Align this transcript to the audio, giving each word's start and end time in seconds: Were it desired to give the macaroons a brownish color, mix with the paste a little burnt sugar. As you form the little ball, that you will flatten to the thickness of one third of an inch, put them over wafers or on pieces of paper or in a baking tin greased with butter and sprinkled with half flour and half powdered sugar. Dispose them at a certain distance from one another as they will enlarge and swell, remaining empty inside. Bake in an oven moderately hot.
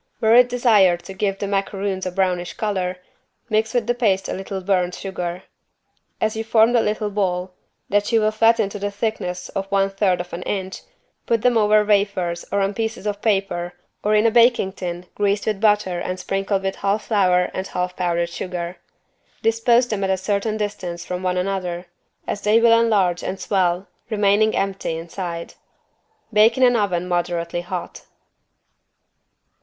Were 0.19 0.33
it 0.33 0.49
desired 0.49 1.03
to 1.03 1.13
give 1.13 1.37
the 1.37 1.45
macaroons 1.45 2.07
a 2.07 2.11
brownish 2.11 2.53
color, 2.55 2.97
mix 3.49 3.71
with 3.75 3.85
the 3.85 3.93
paste 3.93 4.27
a 4.27 4.33
little 4.33 4.59
burnt 4.59 4.95
sugar. 4.95 5.43
As 6.19 6.35
you 6.35 6.43
form 6.43 6.73
the 6.73 6.81
little 6.81 7.11
ball, 7.11 7.53
that 7.89 8.11
you 8.11 8.19
will 8.21 8.31
flatten 8.31 8.67
to 8.69 8.79
the 8.79 8.89
thickness 8.89 9.49
of 9.49 9.67
one 9.67 9.91
third 9.91 10.19
of 10.19 10.33
an 10.33 10.41
inch, 10.41 10.81
put 11.27 11.43
them 11.43 11.55
over 11.55 11.85
wafers 11.85 12.43
or 12.51 12.61
on 12.61 12.73
pieces 12.73 13.05
of 13.05 13.21
paper 13.21 13.75
or 14.03 14.15
in 14.15 14.25
a 14.25 14.31
baking 14.31 14.73
tin 14.73 15.05
greased 15.13 15.45
with 15.45 15.61
butter 15.61 15.99
and 15.99 16.19
sprinkled 16.19 16.63
with 16.63 16.77
half 16.77 17.05
flour 17.05 17.51
and 17.53 17.67
half 17.67 17.95
powdered 17.95 18.29
sugar. 18.29 18.77
Dispose 19.43 19.87
them 19.87 20.03
at 20.03 20.09
a 20.09 20.17
certain 20.17 20.57
distance 20.57 21.05
from 21.05 21.21
one 21.21 21.37
another 21.37 21.85
as 22.25 22.41
they 22.41 22.59
will 22.59 22.73
enlarge 22.79 23.21
and 23.23 23.39
swell, 23.39 23.85
remaining 24.09 24.55
empty 24.55 24.97
inside. 24.97 25.53
Bake 26.33 26.57
in 26.57 26.63
an 26.63 26.75
oven 26.75 27.07
moderately 27.07 27.61
hot. 27.61 28.05